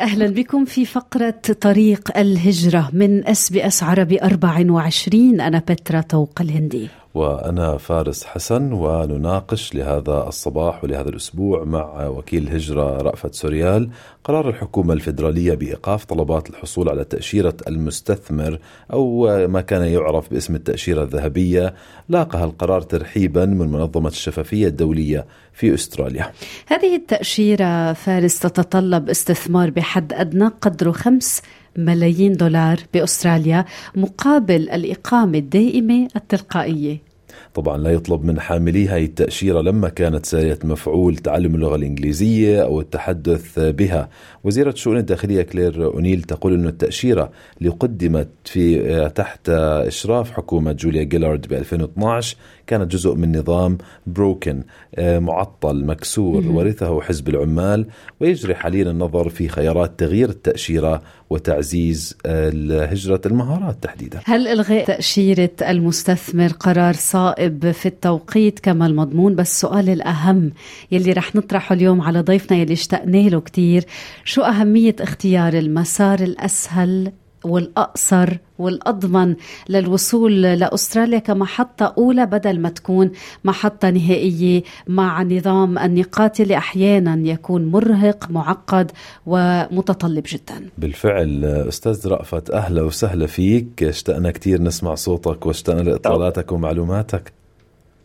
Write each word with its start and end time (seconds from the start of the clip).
أهلا 0.00 0.26
بكم 0.26 0.64
في 0.64 0.84
فقرة 0.84 1.40
طريق 1.60 2.18
الهجرة 2.18 2.90
من 2.92 3.26
أس 3.28 3.50
بي 3.50 3.66
أس 3.66 3.82
عربي 3.82 4.22
24 4.22 5.40
أنا 5.40 5.62
بترا 5.68 6.00
توق 6.00 6.40
الهندي. 6.40 6.88
وأنا 7.14 7.76
فارس 7.76 8.24
حسن 8.24 8.72
ونناقش 8.72 9.74
لهذا 9.74 10.28
الصباح 10.28 10.84
ولهذا 10.84 11.08
الأسبوع 11.08 11.64
مع 11.64 12.06
وكيل 12.06 12.42
الهجرة 12.42 13.02
رأفت 13.02 13.34
سوريال 13.34 13.90
قرار 14.24 14.48
الحكومة 14.48 14.94
الفيدرالية 14.94 15.54
بإيقاف 15.54 16.04
طلبات 16.04 16.50
الحصول 16.50 16.88
على 16.88 17.04
تأشيرة 17.04 17.54
المستثمر 17.68 18.58
أو 18.92 19.26
ما 19.48 19.60
كان 19.60 19.82
يعرف 19.82 20.30
باسم 20.30 20.54
التأشيرة 20.54 21.02
الذهبية. 21.02 21.74
لاقى 22.08 22.44
القرار 22.44 22.80
ترحيبا 22.80 23.46
من 23.46 23.68
منظمة 23.68 24.08
الشفافية 24.08 24.66
الدولية 24.66 25.26
في 25.52 25.74
أستراليا. 25.74 26.32
هذه 26.66 26.96
التأشيرة 26.96 27.92
فارس 27.92 28.38
تتطلب 28.38 29.10
استثمار 29.10 29.70
بحد 29.70 30.12
أدنى 30.12 30.46
قدره 30.60 30.92
خمس 30.92 31.42
ملايين 31.84 32.32
دولار 32.32 32.80
بأستراليا 32.94 33.64
مقابل 33.96 34.70
الإقامة 34.70 35.38
الدائمة 35.38 36.08
التلقائية. 36.16 37.10
طبعا 37.54 37.78
لا 37.78 37.90
يطلب 37.90 38.24
من 38.24 38.40
حاملي 38.40 38.88
هاي 38.88 39.04
التأشيرة 39.04 39.60
لما 39.60 39.88
كانت 39.88 40.26
سارية 40.26 40.58
مفعول 40.64 41.16
تعلم 41.16 41.54
اللغة 41.54 41.76
الإنجليزية 41.76 42.62
أو 42.62 42.80
التحدث 42.80 43.58
بها. 43.58 44.08
وزيرة 44.44 44.70
الشؤون 44.70 44.96
الداخلية 44.96 45.42
كلير 45.42 45.84
أونيل 45.84 46.22
تقول 46.22 46.54
أن 46.54 46.66
التأشيرة 46.66 47.30
اللي 47.58 47.70
قدمت 47.70 48.28
في 48.44 49.10
تحت 49.14 49.48
إشراف 49.48 50.30
حكومة 50.30 50.72
جوليا 50.72 51.02
جيلارد 51.02 51.46
ب 51.48 51.52
2012 51.52 52.36
كانت 52.70 52.92
جزء 52.92 53.14
من 53.14 53.38
نظام 53.38 53.78
بروكن 54.06 54.62
معطل 54.98 55.84
مكسور 55.84 56.46
ورثه 56.46 57.00
حزب 57.00 57.28
العمال. 57.28 57.86
ويجري 58.20 58.54
حاليا 58.54 58.90
النظر 58.90 59.28
في 59.28 59.48
خيارات 59.48 59.92
تغيير 59.98 60.28
التأشيرة 60.28 61.02
وتعزيز 61.30 62.16
هجرة 62.26 63.20
المهارات 63.26 63.76
تحديدا. 63.82 64.20
هل 64.24 64.48
إلغاء 64.48 64.84
تأشيرة 64.84 65.50
المستثمر 65.68 66.48
قرار 66.48 66.94
صائب 66.94 67.70
في 67.70 67.86
التوقيت 67.86 68.58
كما 68.58 68.86
المضمون؟ 68.86 69.34
بس 69.34 69.50
السؤال 69.50 69.88
الأهم 69.88 70.52
يلي 70.92 71.12
رح 71.12 71.36
نطرحه 71.36 71.74
اليوم 71.74 72.00
على 72.00 72.20
ضيفنا 72.20 72.58
يلي 72.58 72.72
اشتقنا 72.72 73.28
له 73.28 73.40
كتير 73.40 73.84
شو 74.24 74.42
أهمية 74.42 74.96
اختيار 75.00 75.52
المسار 75.52 76.20
الأسهل؟ 76.20 77.12
والأقصر 77.44 78.28
والأضمن 78.58 79.36
للوصول 79.68 80.42
لأستراليا 80.42 81.18
كمحطة 81.18 81.94
أولى 81.98 82.26
بدل 82.26 82.60
ما 82.60 82.68
تكون 82.68 83.10
محطة 83.44 83.90
نهائية 83.90 84.62
مع 84.88 85.22
نظام 85.22 85.78
النقاط 85.78 86.40
اللي 86.40 86.56
أحيانا 86.56 87.28
يكون 87.28 87.70
مرهق 87.70 88.30
معقد 88.30 88.90
ومتطلب 89.26 90.24
جدا. 90.26 90.68
بالفعل 90.78 91.44
أستاذ 91.44 92.08
رأفت 92.08 92.50
أهلا 92.50 92.82
وسهلا 92.82 93.26
فيك. 93.26 93.82
اشتقنا 93.82 94.30
كثير 94.30 94.62
نسمع 94.62 94.94
صوتك 94.94 95.46
واشتقنا 95.46 95.80
لإطلالاتك 95.80 96.52
ومعلوماتك. 96.52 97.32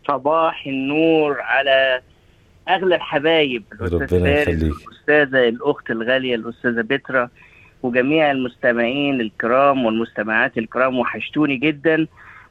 صباح 0.08 0.66
النور 0.66 1.40
على 1.40 2.00
اغلى 2.68 2.94
الحبايب 2.94 3.62
ربنا 3.80 4.40
يخليك. 4.40 4.62
الأستاذة 4.62 5.48
الأخت 5.48 5.90
الغالية 5.90 6.34
الأستاذة 6.34 6.80
بترا. 6.80 7.28
وجميع 7.86 8.30
المستمعين 8.30 9.20
الكرام 9.20 9.84
والمستمعات 9.84 10.58
الكرام 10.58 10.98
وحشتوني 10.98 11.56
جدا. 11.56 12.06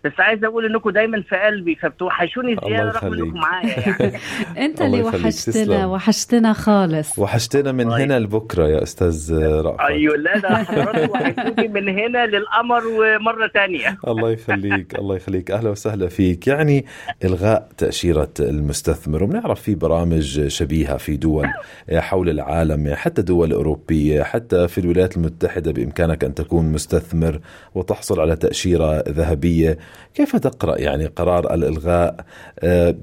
بس 0.05 0.19
عايز 0.19 0.43
أقول 0.43 0.65
إنكم 0.65 0.89
دايما 0.89 1.21
في 1.21 1.35
قلبي 1.35 1.75
فبتوحشوني 1.75 2.55
زيادة 2.67 2.91
رغم 2.91 3.13
إنكم 3.13 3.39
معايا 3.39 3.79
يعني. 3.79 4.17
أنت 4.65 4.81
اللي 4.81 5.03
وحشتنا 5.03 5.85
وحشتنا 5.85 6.53
خالص. 6.53 7.19
وحشتنا 7.19 7.71
من 7.71 7.89
طيب. 7.89 8.01
هنا 8.01 8.19
لبكرة 8.19 8.67
يا 8.67 8.83
أستاذ 8.83 9.33
رأفت. 9.39 9.79
أيوه 9.79 10.15
لا 10.17 10.37
ده 10.37 10.49
حضرتك 10.55 11.13
وحشتوني 11.13 11.67
من 11.67 11.89
هنا 11.89 12.25
للقمر 12.25 12.81
ومرة 12.87 13.47
ثانية 13.47 13.97
الله 14.07 14.31
يخليك 14.31 14.99
الله 14.99 15.15
يخليك. 15.15 15.51
أهلا 15.51 15.69
وسهلا 15.69 16.07
فيك. 16.07 16.47
يعني 16.47 16.85
إلغاء 17.23 17.69
تأشيرة 17.77 18.33
المستثمر 18.39 19.23
وبنعرف 19.23 19.61
في 19.61 19.75
برامج 19.75 20.47
شبيهة 20.47 20.97
في 20.97 21.17
دول 21.17 21.47
حول 21.93 22.29
العالم 22.29 22.93
حتى 22.95 23.21
دول 23.21 23.51
أوروبية 23.51 24.23
حتى 24.23 24.67
في 24.67 24.77
الولايات 24.77 25.17
المتحدة 25.17 25.71
بإمكانك 25.71 26.23
أن 26.23 26.33
تكون 26.33 26.71
مستثمر 26.71 27.39
وتحصل 27.75 28.19
على 28.19 28.35
تأشيرة 28.35 29.03
ذهبية. 29.09 29.77
كيف 30.15 30.35
تقرأ 30.35 30.77
يعني 30.81 31.05
قرار 31.05 31.53
الإلغاء؟ 31.53 32.25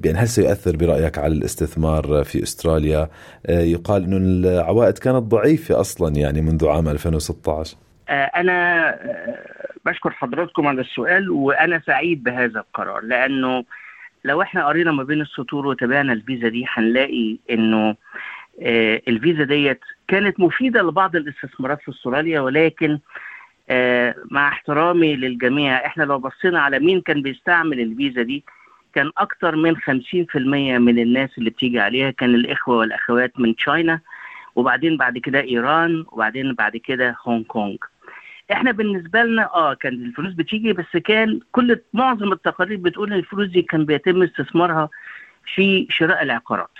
يعني 0.05 0.19
هل 0.19 0.29
سيؤثر 0.29 0.77
برأيك 0.77 1.19
على 1.19 1.33
الاستثمار 1.35 2.25
في 2.25 2.43
أستراليا؟ 2.43 3.09
يقال 3.49 4.05
أن 4.05 4.13
العوائد 4.45 4.99
كانت 4.99 5.17
ضعيفة 5.23 5.81
أصلا 5.81 6.17
يعني 6.17 6.43
منذ 6.43 6.69
عام 6.69 6.89
2016 6.89 7.77
أنا 8.11 8.97
بشكر 9.87 10.11
حضراتكم 10.11 10.67
على 10.67 10.81
السؤال 10.81 11.31
وأنا 11.31 11.83
سعيد 11.87 12.23
بهذا 12.23 12.61
القرار 12.61 13.01
لأنه 13.05 13.65
لو 14.25 14.43
إحنا 14.43 14.67
قرينا 14.67 14.93
ما 14.93 15.03
بين 15.03 15.21
السطور 15.21 15.67
وتابعنا 15.67 16.13
الفيزا 16.13 16.49
دي 16.49 16.65
هنلاقي 16.69 17.37
إنه 17.51 17.97
الفيزا 19.09 19.45
ديت 19.45 19.81
كانت 20.09 20.41
مفيدة 20.41 20.83
لبعض 20.83 21.17
الاستثمارات 21.17 21.79
في 21.83 21.91
أستراليا 21.91 22.41
ولكن 22.41 22.99
مع 24.31 24.49
احترامي 24.49 25.17
للجميع 25.17 25.87
إحنا 25.87 26.05
لو 26.05 26.19
بصينا 26.19 26.61
على 26.61 26.79
مين 26.79 27.01
كان 27.01 27.23
بيستعمل 27.23 27.81
الفيزا 27.81 28.23
دي 28.23 28.45
كان 28.95 29.11
أكتر 29.19 29.57
من 29.57 29.77
50% 29.77 29.81
من 30.79 30.99
الناس 30.99 31.39
اللي 31.39 31.51
بتيجي 31.51 31.81
عليها 31.81 32.11
كان 32.11 32.35
الإخوة 32.35 32.77
والأخوات 32.77 33.41
من 33.41 33.57
تشاينا 33.57 34.01
وبعدين 34.57 34.97
بعد 34.97 35.19
كده 35.19 35.41
إيران 35.41 36.05
وبعدين 36.13 36.55
بعد 36.55 36.77
كده 36.77 37.17
هونج 37.27 37.45
كونج. 37.47 37.79
إحنا 38.53 38.71
بالنسبة 38.73 39.23
لنا 39.23 39.55
آه 39.55 39.75
كان 39.75 39.93
الفلوس 39.93 40.35
بتيجي 40.35 40.73
بس 40.73 40.97
كان 41.05 41.41
كل 41.53 41.81
معظم 41.93 42.33
التقارير 42.33 42.77
بتقول 42.79 43.13
إن 43.13 43.19
الفلوس 43.19 43.49
دي 43.49 43.63
كان 43.63 43.85
بيتم 43.85 44.23
استثمارها 44.23 44.89
في 45.55 45.87
شراء 45.91 46.23
العقارات. 46.23 46.71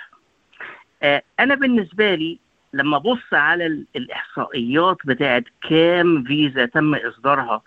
آه 1.03 1.21
أنا 1.39 1.55
بالنسبة 1.55 2.15
لي 2.15 2.39
لما 2.73 2.97
ابص 2.97 3.33
على 3.33 3.85
الإحصائيات 3.95 4.97
بتاعت 5.05 5.43
كام 5.69 6.23
فيزا 6.23 6.65
تم 6.65 6.95
إصدارها 6.95 7.61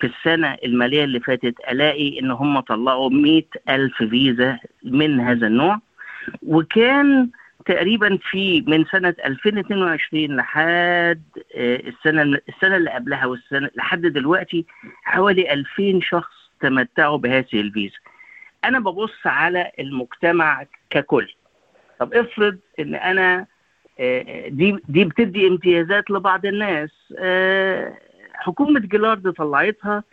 في 0.00 0.06
السنة 0.06 0.56
المالية 0.64 1.04
اللي 1.04 1.20
فاتت 1.20 1.54
ألاقي 1.70 2.20
إن 2.20 2.30
هم 2.30 2.60
طلعوا 2.60 3.10
مئة 3.10 3.44
ألف 3.68 4.02
فيزا 4.02 4.58
من 4.84 5.20
هذا 5.20 5.46
النوع 5.46 5.80
وكان 6.42 7.30
تقريبا 7.66 8.18
في 8.30 8.60
من 8.60 8.84
سنة 8.84 9.14
2022 9.24 10.36
لحد 10.36 11.22
السنة 11.56 12.22
السنة 12.48 12.76
اللي 12.76 12.90
قبلها 12.90 13.26
والسنة 13.26 13.70
لحد 13.76 14.00
دلوقتي 14.00 14.66
حوالي 15.02 15.52
2000 15.52 16.00
شخص 16.02 16.34
تمتعوا 16.60 17.18
بهذه 17.18 17.60
الفيزا. 17.60 17.98
أنا 18.64 18.78
ببص 18.80 19.26
على 19.26 19.70
المجتمع 19.78 20.66
ككل. 20.90 21.34
طب 21.98 22.14
افرض 22.14 22.58
إن 22.80 22.94
أنا 22.94 23.46
دي 24.48 24.76
دي 24.88 25.04
بتدي 25.04 25.48
امتيازات 25.48 26.10
لبعض 26.10 26.46
الناس. 26.46 26.90
حكومة 28.34 28.80
جيلارد 28.80 29.32
طلعتها. 29.32 30.04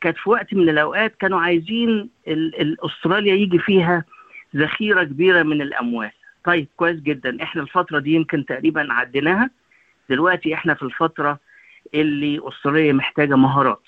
كانت 0.00 0.16
في 0.16 0.30
وقت 0.30 0.54
من 0.54 0.68
الأوقات 0.68 1.14
كانوا 1.20 1.40
عايزين 1.40 2.10
أستراليا 2.84 3.34
يجي 3.34 3.58
فيها 3.58 4.04
ذخيرة 4.56 5.02
كبيرة 5.04 5.42
من 5.42 5.62
الأموال. 5.62 6.10
طيب 6.44 6.66
كويس 6.76 7.00
جدا. 7.00 7.42
إحنا 7.42 7.62
الفترة 7.62 7.98
دي 7.98 8.14
يمكن 8.14 8.46
تقريبا 8.46 8.92
عديناها. 8.92 9.50
دلوقتي 10.10 10.54
إحنا 10.54 10.74
في 10.74 10.82
الفترة 10.82 11.38
اللي 11.94 12.40
أستراليا 12.48 12.92
محتاجة 12.92 13.36
مهارات. 13.36 13.82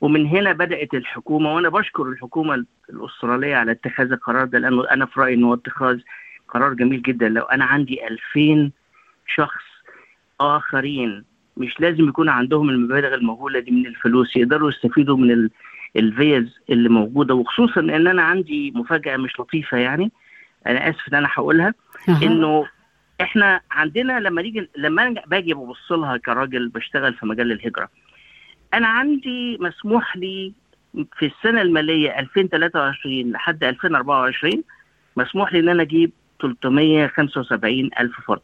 ومن 0.00 0.26
هنا 0.26 0.52
بدأت 0.52 0.94
الحكومة 0.94 1.54
وأنا 1.54 1.68
بشكر 1.68 2.02
الحكومة 2.02 2.64
الأسترالية 2.90 3.56
على 3.56 3.72
اتخاذ 3.72 4.12
القرار 4.12 4.44
ده 4.44 4.58
لأنه 4.58 4.90
أنا 4.90 5.06
في 5.06 5.20
رأيي 5.20 5.34
انه 5.34 5.54
اتخاذ 5.54 6.00
قرار 6.48 6.74
جميل 6.74 7.02
جدا. 7.02 7.28
لو 7.28 7.42
أنا 7.42 7.64
عندي 7.64 8.06
2000 8.08 8.70
شخص 9.26 9.62
آخرين 10.40 11.24
مش 11.56 11.80
لازم 11.80 12.08
يكون 12.08 12.28
عندهم 12.28 12.70
المبالغ 12.70 13.14
المهولة 13.14 13.60
دي 13.60 13.70
من 13.70 13.86
الفلوس 13.86 14.36
يقدروا 14.36 14.68
يستفيدوا 14.70 15.16
من 15.16 15.48
الفيز 15.96 16.58
اللي 16.70 16.88
موجودة 16.88 17.34
وخصوصا 17.34 17.80
إن 17.80 18.06
أنا 18.06 18.22
عندي 18.22 18.70
مفاجأة 18.70 19.16
مش 19.16 19.40
لطيفة 19.40 19.76
يعني 19.78 20.12
أنا 20.66 20.90
آسف 20.90 21.08
إن 21.08 21.14
أنا 21.14 21.28
هقولها 21.32 21.74
إنه 22.22 22.66
إحنا 23.20 23.60
عندنا 23.70 24.20
لما 24.20 24.42
نيجي 24.42 24.68
لما 24.76 25.06
أنا 25.06 25.22
باجي 25.26 25.54
ببص 25.54 25.92
لها 25.92 26.16
كراجل 26.16 26.68
بشتغل 26.68 27.14
في 27.14 27.26
مجال 27.26 27.52
الهجرة 27.52 27.88
أنا 28.74 28.86
عندي 28.88 29.58
مسموح 29.60 30.16
لي 30.16 30.52
في 31.18 31.26
السنة 31.26 31.62
المالية 31.62 32.18
2023 32.18 33.32
لحد 33.32 33.64
2024 33.64 34.62
مسموح 35.16 35.52
لي 35.52 35.60
إن 35.60 35.68
أنا 35.68 35.82
أجيب 35.82 36.10
375 36.40 37.90
ألف 38.00 38.20
فرد. 38.20 38.40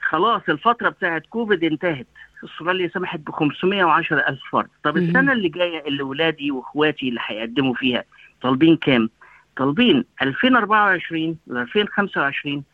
خلاص 0.00 0.42
الفترة 0.48 0.88
بتاعت 0.88 1.26
كوفيد 1.26 1.64
انتهت. 1.64 2.06
استراليا 2.44 2.88
سمحت 2.88 3.20
ب 3.20 3.30
510 3.30 4.18
ألف 4.28 4.40
فرد. 4.52 4.68
طب 4.84 4.96
السنة 4.96 5.32
اللي 5.32 5.48
جاية 5.48 5.88
اللي 5.88 6.02
ولادي 6.02 6.50
وإخواتي 6.50 7.08
اللي 7.08 7.20
هيقدموا 7.26 7.74
فيها 7.74 8.04
طالبين 8.42 8.76
كام؟ 8.76 9.10
طالبين 9.56 10.04
2024 10.22 11.38
ل 11.46 11.56
2025 11.56 12.64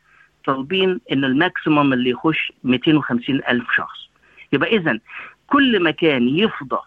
طالبين 0.46 1.00
إن 1.12 1.24
ال 1.24 1.33
maximum 1.33 1.92
اللي 1.92 2.10
يخش 2.10 2.52
250 2.64 3.40
ألف 3.48 3.70
شخص. 3.76 4.08
يبقى 4.52 4.76
اذا 4.76 4.98
كل 5.46 5.82
مكان 5.82 6.28
يفضى 6.28 6.78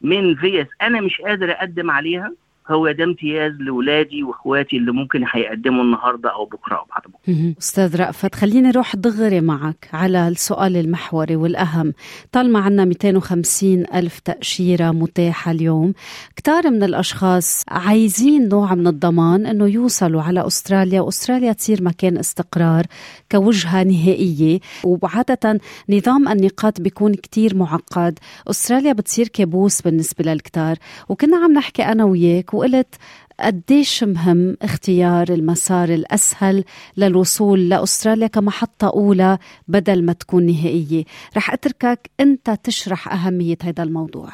من 0.00 0.34
فيز 0.36 0.66
أنا 0.82 1.00
مش 1.00 1.20
قادر 1.20 1.50
أقدم 1.52 1.90
عليها 1.90 2.32
هو 2.70 2.90
ده 2.92 3.04
امتياز 3.04 3.52
لاولادي 3.52 4.22
واخواتي 4.22 4.76
اللي 4.76 4.92
ممكن 4.92 5.24
هيقدموا 5.32 5.84
النهارده 5.84 6.32
أو 6.34 6.44
بكره 6.44 6.76
أو 6.76 6.84
بعد 6.90 7.02
بكره. 7.02 7.54
أستاذ 7.58 7.96
رأفت 7.96 8.34
خليني 8.34 8.68
أروح 8.68 8.96
دغري 8.96 9.40
معك 9.40 9.88
على 9.92 10.28
السؤال 10.28 10.76
المحوري 10.76 11.36
والأهم، 11.36 11.92
طالما 12.32 12.58
عندنا 12.58 12.84
250 12.84 13.84
ألف 13.94 14.18
تأشيرة 14.18 14.90
متاحة 14.90 15.50
اليوم، 15.50 15.92
كتار 16.36 16.70
من 16.70 16.82
الأشخاص 16.82 17.64
عايزين 17.68 18.48
نوع 18.48 18.74
من 18.74 18.86
الضمان 18.86 19.46
إنه 19.46 19.66
يوصلوا 19.66 20.22
على 20.22 20.46
أستراليا 20.46 21.00
وأستراليا 21.00 21.52
تصير 21.52 21.82
مكان 21.82 22.18
استقرار 22.18 22.84
كوجهة 23.32 23.82
نهائية، 23.82 24.60
وعادة 24.84 25.60
نظام 25.88 26.28
النقاط 26.28 26.80
بيكون 26.80 27.14
كتير 27.14 27.56
معقد، 27.56 28.18
أستراليا 28.50 28.92
بتصير 28.92 29.28
كابوس 29.28 29.82
بالنسبة 29.82 30.24
للكتار، 30.24 30.76
وكنا 31.08 31.36
عم 31.36 31.52
نحكي 31.52 31.82
أنا 31.82 32.04
وياك 32.04 32.51
وقلت 32.54 32.94
قديش 33.40 34.04
مهم 34.04 34.56
اختيار 34.62 35.26
المسار 35.28 35.88
الأسهل 35.88 36.64
للوصول 36.96 37.68
لأستراليا 37.68 38.26
كمحطة 38.26 38.88
أولى 38.90 39.38
بدل 39.68 40.04
ما 40.04 40.12
تكون 40.12 40.46
نهائية. 40.46 41.04
رح 41.36 41.52
أتركك 41.52 42.10
أنت 42.20 42.50
تشرح 42.50 43.12
أهمية 43.12 43.56
هذا 43.62 43.82
الموضوع. 43.82 44.28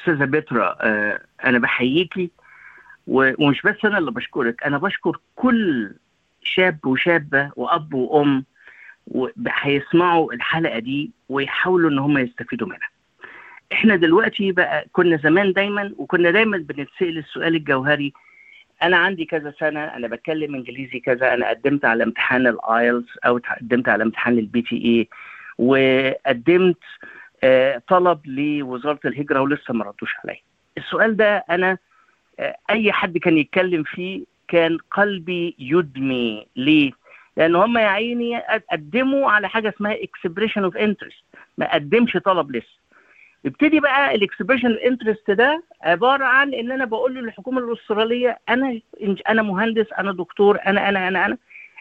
أستاذة 0.00 0.24
بترا 0.24 0.76
آه 0.80 1.20
أنا 1.44 1.58
بحييكي 1.58 2.30
ومش 3.06 3.62
بس 3.62 3.76
أنا 3.84 3.98
اللي 3.98 4.10
بشكرك 4.10 4.62
أنا 4.64 4.78
بشكر 4.78 5.20
كل 5.36 5.94
شاب 6.42 6.86
وشابة 6.86 7.50
وأب 7.56 7.94
وأم 7.94 8.44
هيسمعوا 9.48 10.32
الحلقة 10.32 10.78
دي 10.78 11.10
ويحاولوا 11.28 11.90
إن 11.90 11.98
هم 11.98 12.18
يستفيدوا 12.18 12.68
منها. 12.68 12.93
إحنا 13.74 13.96
دلوقتي 13.96 14.52
بقى 14.52 14.86
كنا 14.92 15.16
زمان 15.16 15.52
دايما 15.52 15.92
وكنا 15.98 16.30
دايما 16.30 16.56
بنتسأل 16.58 17.18
السؤال 17.18 17.54
الجوهري. 17.54 18.12
أنا 18.82 18.96
عندي 18.96 19.24
كذا 19.24 19.54
سنة 19.60 19.80
أنا 19.84 20.08
بتكلم 20.08 20.54
إنجليزي 20.54 21.00
كذا 21.00 21.34
أنا 21.34 21.48
قدمت 21.48 21.84
على 21.84 22.04
امتحان 22.04 22.46
ال 22.46 22.58
IELTS 22.58 23.18
أو 23.26 23.40
قدمت 23.60 23.88
على 23.88 24.02
امتحان 24.04 24.38
ال 24.38 24.62
PTE 24.62 25.08
وقدمت 25.58 26.78
آه 27.44 27.82
طلب 27.88 28.26
لوزارة 28.26 29.00
الهجرة 29.04 29.40
ولسه 29.40 29.74
ما 29.74 29.84
ردوش 29.84 30.14
عليا. 30.24 30.40
السؤال 30.78 31.16
ده 31.16 31.36
أنا 31.50 31.78
آه 32.40 32.56
أي 32.70 32.92
حد 32.92 33.18
كان 33.18 33.38
يتكلم 33.38 33.82
فيه 33.82 34.24
كان 34.48 34.78
قلبي 34.90 35.54
يدمي. 35.58 36.46
ليه؟ 36.56 36.92
لأن 37.36 37.54
هم 37.56 37.78
يا 37.78 37.86
عيني 37.86 38.38
قدموا 38.72 39.30
على 39.30 39.48
حاجة 39.48 39.68
اسمها 39.68 39.96
expression 40.02 40.64
of 40.64 40.76
interest 40.76 41.24
ما 41.58 41.74
قدمش 41.74 42.12
طلب 42.16 42.56
لسه. 42.56 42.83
يبتدي 43.44 43.80
بقى 43.80 44.14
ال 44.14 44.19
expression 44.19 44.72
interest 44.86 45.30
ده 45.30 45.62
عبارة 45.82 46.24
عن 46.24 46.54
ان 46.54 46.72
أنا 46.72 46.84
بقول 46.84 47.14
للحكومة 47.14 47.58
الأسترالية 47.58 48.38
أنا 48.48 48.80
أنا 49.28 49.42
مهندس 49.42 49.86
أنا 49.98 50.12
دكتور 50.12 50.58
أنا 50.66 50.88
أنا 50.88 51.08
أنا 51.08 51.26
أنا 51.26 51.38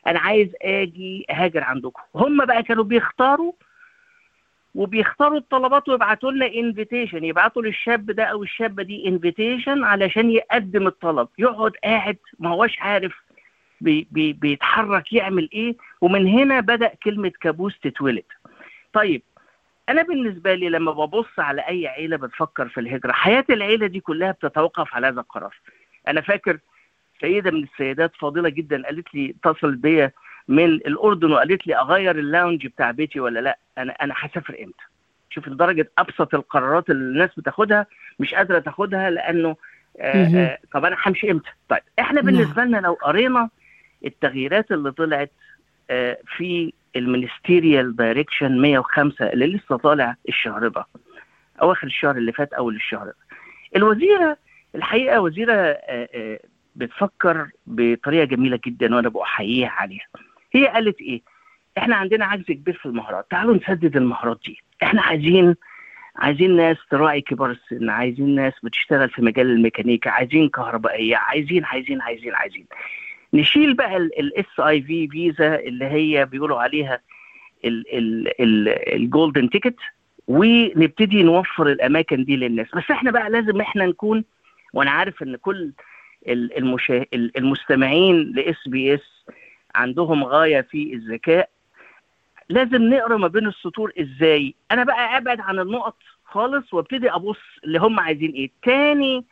أنا 0.07 0.19
عايز 0.19 0.49
آجي 0.61 1.25
أهاجر 1.29 1.63
عندكم. 1.63 2.01
هم 2.15 2.45
بقى 2.45 2.63
كانوا 2.63 2.83
بيختاروا 2.83 3.53
وبيختاروا 4.75 5.37
الطلبات 5.37 5.89
ويبعتوا 5.89 6.31
لنا 6.31 6.45
invitation 6.45 7.23
يبعتوا 7.23 7.61
للشاب 7.61 8.05
ده 8.05 8.23
أو 8.23 8.43
الشابة 8.43 8.83
دي 8.83 9.07
invitation 9.07 9.83
علشان 9.83 10.29
يقدم 10.31 10.87
الطلب. 10.87 11.27
يقعد 11.37 11.71
قاعد 11.83 12.17
ما 12.39 12.49
هوش 12.49 12.79
عارف 12.79 13.13
بي 13.81 14.07
بي 14.11 14.33
بيتحرك 14.33 15.13
يعمل 15.13 15.49
إيه 15.53 15.75
ومن 16.01 16.27
هنا 16.27 16.59
بدأ 16.59 16.91
كلمة 17.03 17.31
كابوس 17.41 17.79
تتولد. 17.79 18.23
طيب 18.93 19.21
أنا 19.89 20.03
بالنسبة 20.03 20.53
لي 20.53 20.69
لما 20.69 20.91
ببص 20.91 21.39
على 21.39 21.61
أي 21.61 21.87
عيلة 21.87 22.17
بتفكر 22.17 22.69
في 22.69 22.79
الهجرة 22.79 23.11
حياة 23.11 23.45
العيلة 23.49 23.87
دي 23.87 23.99
كلها 23.99 24.31
بتتوقف 24.31 24.95
على 24.95 25.07
هذا 25.07 25.19
القرار. 25.21 25.55
أنا 26.07 26.21
فاكر 26.21 26.59
سيدة 27.21 27.51
من 27.51 27.63
السيدات 27.63 28.11
فاضله 28.15 28.49
جدا 28.49 28.83
قالت 28.85 29.15
لي 29.15 29.35
اتصلت 29.45 29.77
بيا 29.77 30.11
من 30.47 30.65
الأردن 30.65 31.31
وقالت 31.31 31.67
لي 31.67 31.75
أغير 31.75 32.19
ال 32.19 32.26
lounge 32.26 32.67
بتاع 32.67 32.91
بيتي 32.91 33.19
ولا 33.19 33.39
لأ؟ 33.39 33.57
أنا 33.77 33.91
أنا 33.91 34.13
هسافر 34.17 34.55
إمتى؟ 34.63 34.83
شوف 35.29 35.47
لدرجة 35.47 35.91
أبسط 35.97 36.35
القرارات 36.35 36.89
اللي 36.89 37.01
الناس 37.13 37.29
بتاخدها 37.37 37.85
مش 38.19 38.33
قادرة 38.33 38.59
تاخدها 38.59 39.09
لأنه 39.09 39.55
آآ 39.99 40.29
آآ 40.35 40.57
طب 40.73 40.85
أنا 40.85 40.97
همشي 41.05 41.31
إمتى؟ 41.31 41.49
طيب 41.69 41.81
إحنا 41.99 42.21
بالنسبة 42.21 42.63
لنا 42.63 42.77
لو 42.77 42.93
قرينا 42.93 43.49
التغييرات 44.05 44.71
اللي 44.71 44.91
طلعت 44.91 45.31
في 46.37 46.73
ال 46.95 47.04
ministerial 47.04 47.95
direction 47.95 48.61
105 48.61 49.25
اللي 49.25 49.47
لسه 49.47 49.77
طالع 49.77 50.15
الشهر 50.29 50.67
ده 50.67 50.85
أواخر 51.61 51.87
الشهر 51.87 52.17
اللي 52.17 52.31
فات 52.31 52.53
أول 52.53 52.75
الشهر 52.75 53.05
ده. 53.05 53.15
الوزيرة 53.75 54.37
الحقيقة 54.75 55.21
وزيرة 55.21 55.77
بتفكر 56.75 57.49
بطريقة 57.67 58.23
جميلة 58.25 58.59
جدا 58.65 58.95
وأنا 58.95 59.09
بحييها 59.09 59.69
عليها. 59.69 60.05
هي 60.53 60.67
قالت 60.67 61.01
إيه؟ 61.01 61.21
إحنا 61.77 61.95
عندنا 61.95 62.25
عجز 62.25 62.45
كبير 62.45 62.73
في 62.77 62.85
المهارات. 62.85 63.25
تعالوا 63.29 63.55
نسدد 63.55 63.97
المهارات 63.97 64.39
دي. 64.45 64.57
إحنا 64.83 65.01
عايزين 65.01 65.55
عايزين 66.15 66.55
ناس 66.55 66.77
تراعي 66.89 67.21
كبار 67.21 67.51
السن 67.51 67.89
عايزين 67.89 68.35
ناس 68.35 68.53
بتشتغل 68.63 69.09
في 69.09 69.21
مجال 69.21 69.47
الميكانيكا 69.49 70.09
عايزين 70.09 70.49
كهربائية 70.49 71.15
عايزين 71.15 71.65
عايزين 71.65 72.01
عايزين 72.01 72.35
عايزين. 72.35 72.65
نشيل 73.33 73.73
بقى 73.73 73.97
الاس 73.97 74.59
اي 74.59 74.81
في 74.81 75.07
فيزا 75.07 75.55
اللي 75.59 75.85
هي 75.85 76.25
بيقولوا 76.25 76.59
عليها 76.61 76.99
ال 78.93 79.01
golden 79.01 79.49
ticket 79.49 79.75
ونبتدي 80.27 81.23
نوفر 81.23 81.67
الأماكن 81.67 82.23
دي 82.25 82.35
للناس. 82.35 82.67
بس 82.75 82.91
إحنا 82.91 83.11
بقى 83.11 83.29
لازم 83.29 83.61
إحنا 83.61 83.85
نكون 83.85 84.23
وأنا 84.73 84.91
عارف 84.91 85.23
إن 85.23 85.35
كل. 85.35 85.71
المستمعين 87.37 88.31
ل 88.35 88.67
SBS 88.67 89.25
عندهم 89.75 90.23
غاية 90.23 90.61
في 90.61 90.93
الذكاء. 90.93 91.49
لازم 92.49 92.83
نقرأ 92.83 93.17
ما 93.17 93.27
بين 93.27 93.47
السطور 93.47 93.91
إزاي. 93.99 94.55
أنا 94.71 94.83
بقى 94.83 95.17
أبعد 95.17 95.39
عن 95.39 95.59
النقط 95.59 95.97
خالص 96.25 96.73
وأبتدي 96.73 97.09
أبص 97.09 97.37
اللي 97.63 97.79
هم 97.79 97.99
عايزين 97.99 98.31
إيه. 98.31 98.49
تاني 98.63 99.25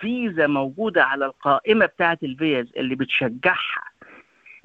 فيزا 0.00 0.46
موجودة 0.46 1.04
على 1.04 1.26
القائمة 1.26 1.86
بتاعه 1.86 2.18
الفيز 2.22 2.66
اللي 2.76 2.94
بتشجعها. 2.94 3.84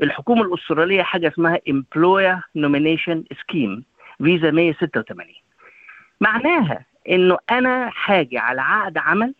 الحكومة 0.03 0.41
الأسترالية 0.41 1.03
حاجة 1.03 1.27
اسمها 1.27 1.59
Employer 1.69 2.37
Nomination 2.57 3.17
Scheme 3.35 3.81
فيزا 4.23 4.51
186 4.51 5.25
معناها 6.21 6.85
إنه 7.09 7.37
أنا 7.51 7.89
هاجي 7.89 8.39
على 8.39 8.61
عقد 8.61 8.97
عمل 8.97 9.33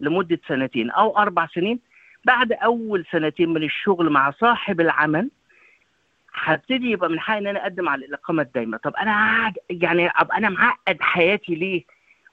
لمدة 0.00 0.40
سنتين 0.48 0.90
أو 0.90 1.18
أربع 1.18 1.46
سنين 1.46 1.80
بعد 2.24 2.52
أول 2.52 3.04
سنتين 3.12 3.48
من 3.52 3.62
الشغل 3.62 4.10
مع 4.10 4.30
صاحب 4.30 4.80
العمل 4.80 5.30
هبتدي 6.34 6.90
يبقى 6.90 7.10
من 7.10 7.20
حقي 7.20 7.38
إن 7.38 7.46
أنا 7.46 7.62
أقدم 7.62 7.88
على 7.88 8.04
الإقامة 8.06 8.42
الدايمة. 8.42 8.76
طب 8.76 8.94
أنا 8.96 9.52
يعني 9.70 10.08
أبقى 10.08 10.38
أنا 10.38 10.48
معقد 10.48 10.96
حياتي 11.00 11.54
ليه؟ 11.54 11.84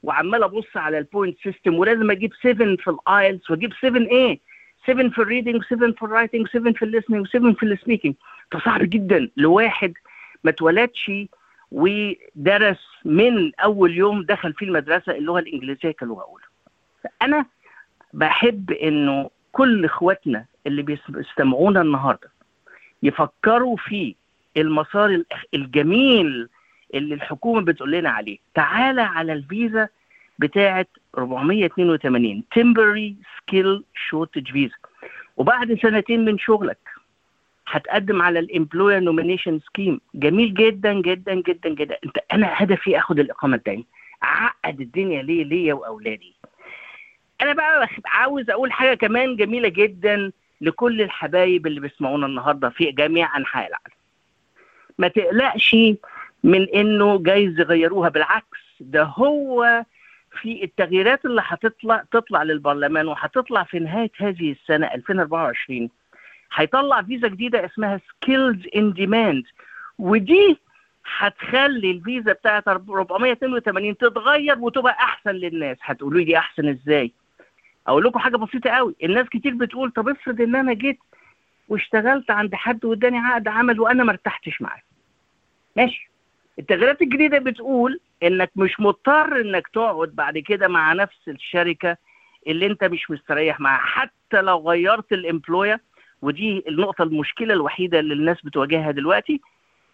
وعمال 0.03 0.43
أبص 0.43 0.77
على 0.77 0.97
ال 0.97 1.04
point 1.04 1.37
system 1.43 1.75
ولازم 1.75 2.11
أجيب 2.11 2.33
7 2.43 2.75
في 2.75 2.87
ال 2.89 3.00
IELTS 3.00 3.51
وأجيب 3.51 3.73
7 3.81 4.01
إيه 4.01 4.39
7 4.87 5.09
في 5.09 5.19
ال 5.19 5.25
reading 5.25 5.63
7 5.63 5.91
في 5.91 6.01
ال 6.03 6.09
writing 6.09 6.47
7 6.47 6.73
في 6.73 6.85
ال 6.85 6.89
listening 6.89 7.27
7 7.27 7.53
في 7.53 7.63
ال 7.63 7.69
speaking 7.69 8.13
فصعب 8.51 8.81
جدا. 8.83 9.29
لواحد 9.37 9.93
ما 10.43 10.49
اتولدش 10.51 11.11
ودرس 11.71 12.79
من 13.05 13.55
أول 13.59 13.97
يوم 13.97 14.23
دخل 14.23 14.53
فيه 14.53 14.65
المدرسة 14.65 15.11
اللغة 15.11 15.39
الإنجليزية 15.39 15.91
كلغة 15.91 16.21
أولى. 16.21 16.43
أنا 17.21 17.45
بحب 18.13 18.71
إنه 18.71 19.29
كل 19.51 19.85
إخواتنا 19.85 20.45
اللي 20.67 20.81
بيستمعونا 21.09 21.81
النهارده 21.81 22.31
يفكروا 23.03 23.77
في 23.77 24.15
المسار 24.57 25.23
الجميل 25.53 26.49
اللي 26.93 27.15
الحكومة 27.15 27.61
بتقول 27.61 27.91
لنا 27.91 28.09
عليه. 28.09 28.37
تعالى 28.53 29.01
على 29.01 29.33
الفيزا 29.33 29.87
بتاعه 30.39 30.85
482 31.17 32.43
temporary 32.59 33.13
skill 33.37 33.81
shortage 34.09 34.51
فيزا 34.51 34.75
وبعد 35.37 35.73
سنتين 35.81 36.25
من 36.25 36.37
شغلك 36.37 36.77
هتقدم 37.67 38.21
على 38.21 38.39
ال 38.39 38.46
employer 38.46 38.99
nomination 38.99 39.59
scheme 39.59 40.01
جميل 40.15 40.53
جدا 40.53 40.93
جدا 40.93 41.33
جدا 41.33 41.69
جدا. 41.69 41.97
انت 42.05 42.17
أنا 42.33 42.47
هدفي 42.51 42.97
آخد 42.97 43.19
الإقامة 43.19 43.55
الدائمه 43.57 43.83
اعقد 44.23 44.81
الدنيا 44.81 45.21
ليه 45.21 45.43
ليا 45.43 45.73
وأولادي. 45.73 46.33
أنا 47.41 47.53
بقى 47.53 47.87
عاوز 48.05 48.49
أقول 48.49 48.71
حاجة 48.71 48.93
كمان 48.93 49.35
جميلة 49.35 49.67
جدا 49.69 50.31
لكل 50.61 51.01
الحبايب 51.01 51.67
اللي 51.67 51.79
بيسمعونا 51.79 52.25
النهارده 52.25 52.69
في 52.69 52.91
جميع 52.91 53.37
أنحاء 53.37 53.67
العالم. 53.67 53.95
ما 54.97 55.07
تقلقش 55.07 55.75
من 56.43 56.67
إنه 56.69 57.19
جايز 57.23 57.59
يغيروها. 57.59 58.09
بالعكس 58.09 58.59
ده 58.79 59.03
هو 59.03 59.85
في 60.41 60.63
التغييرات 60.63 61.25
اللي 61.25 61.41
هتطلع 61.45 62.03
تطلع 62.11 62.43
للبرلمان 62.43 63.07
وهتطلع 63.07 63.63
في 63.63 63.79
نهاية 63.79 64.11
هذه 64.17 64.51
السنة 64.51 64.87
2024 64.93 65.89
هيطلع 66.53 67.01
فيزا 67.01 67.27
جديدة 67.27 67.65
اسمها 67.65 67.99
Skills 68.09 68.67
in 68.75 68.93
Demand 68.93 69.43
ودي 69.99 70.57
هتخلي 71.17 71.91
الفيزا 71.91 72.33
بتاعت 72.33 72.67
482 72.67 73.97
تتغير 73.97 74.59
وتبقى 74.59 74.93
أحسن 74.93 75.31
للناس. 75.31 75.77
هتقولوا 75.81 76.21
لي 76.21 76.37
أحسن 76.37 76.67
إزاي؟ 76.69 77.11
أقول 77.87 78.03
لكم 78.03 78.19
حاجة 78.19 78.37
بسيطة 78.37 78.69
قوي. 78.69 78.95
الناس 79.03 79.29
كتير 79.29 79.53
بتقول 79.53 79.91
طب 79.91 80.09
افرض 80.09 80.41
إن 80.41 80.55
أنا 80.55 80.73
جيت 80.73 80.99
واشتغلت 81.69 82.31
عند 82.31 82.55
حد 82.55 82.85
واداني 82.85 83.17
عقد 83.17 83.47
عمل 83.47 83.79
وأنا 83.79 84.03
ما 84.03 84.11
ارتحتش 84.11 84.61
معاه. 84.61 84.81
ماشي. 85.77 86.09
التغييرات 86.59 87.01
الجديدة 87.01 87.39
بتقول 87.39 87.99
إنك 88.23 88.51
مش 88.55 88.79
مضطر 88.79 89.41
إنك 89.41 89.67
تقعد 89.67 90.09
بعد 90.09 90.37
كده 90.37 90.67
مع 90.67 90.93
نفس 90.93 91.27
الشركة 91.27 91.97
اللي 92.47 92.65
أنت 92.65 92.83
مش 92.83 93.11
مستريح 93.11 93.59
معاها. 93.59 93.77
حتى 93.79 94.41
لو 94.41 94.69
غيرت 94.69 95.13
الامبلوير 95.13 95.77
ودي 96.21 96.63
النقطة 96.67 97.03
المشكلة 97.03 97.53
الوحيدة 97.53 97.99
اللي 97.99 98.13
الناس 98.13 98.37
بتواجهها 98.43 98.91
دلوقتي 98.91 99.41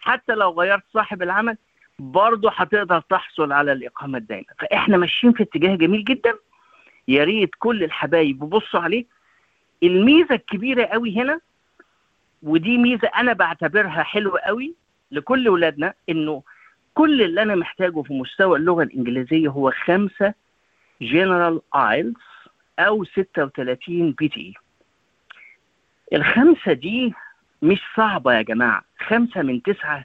حتى 0.00 0.34
لو 0.34 0.50
غيرت 0.60 0.82
صاحب 0.94 1.22
العمل 1.22 1.56
برضه 1.98 2.50
هتقدر 2.54 3.00
تحصل 3.00 3.52
على 3.52 3.72
الإقامة 3.72 4.18
الدائمة. 4.18 4.46
فإحنا 4.58 4.96
ماشيين 4.96 5.32
في 5.32 5.42
اتجاه 5.42 5.76
جميل 5.76 6.04
جدا. 6.04 6.34
يا 7.08 7.24
ريت 7.24 7.50
كل 7.58 7.84
الحبايب 7.84 8.42
يبصوا 8.42 8.80
عليه. 8.80 9.04
الميزة 9.82 10.34
الكبيرة 10.34 10.84
قوي 10.84 11.16
هنا 11.16 11.40
ودي 12.42 12.78
ميزة 12.78 13.08
أنا 13.08 13.32
بعتبرها 13.32 14.02
حلوة 14.02 14.40
قوي 14.40 14.74
لكل 15.12 15.48
ولادنا 15.48 15.94
إنه 16.08 16.42
كل 16.94 17.22
اللي 17.22 17.42
أنا 17.42 17.54
محتاجه 17.54 18.02
في 18.02 18.12
مستوى 18.14 18.58
اللغة 18.58 18.82
الإنجليزية 18.82 19.48
هو 19.48 19.70
خمسة 19.84 20.34
general 21.02 21.60
IELTS 21.74 22.14
أو 22.78 23.04
36 23.04 24.12
PTE 24.12 24.54
الخمسة 26.12 26.72
دي 26.72 27.14
مش 27.62 27.80
صعبة 27.96 28.34
يا 28.34 28.42
جماعة. 28.42 28.82
خمسة 28.98 29.42
من 29.42 29.62
تسعة. 29.62 30.04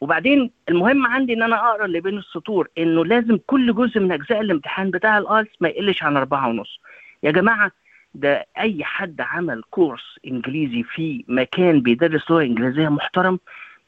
وبعدين 0.00 0.50
المهم 0.68 1.06
عندي 1.06 1.32
إن 1.32 1.42
أنا 1.42 1.56
أقرأ 1.70 1.84
اللي 1.84 2.00
بين 2.00 2.18
السطور 2.18 2.68
إنه 2.78 3.04
لازم 3.04 3.38
كل 3.46 3.74
جزء 3.74 4.00
من 4.00 4.12
أجزاء 4.12 4.40
الامتحان 4.40 4.90
بتاع 4.90 5.18
ال 5.18 5.23
IELTS 5.23 5.48
ما 5.60 5.68
يقلش 5.68 6.02
عن 6.02 6.16
أربعة 6.16 6.48
ونص. 6.48 6.80
يا 7.22 7.30
جماعة 7.30 7.70
ده 8.14 8.46
أي 8.58 8.84
حد 8.84 9.20
عمل 9.20 9.62
كورس 9.70 10.18
إنجليزي 10.26 10.82
في 10.82 11.24
مكان 11.28 11.80
بيدرس 11.80 12.30
لغة 12.30 12.42
إنجليزية 12.42 12.88
محترم 12.88 13.38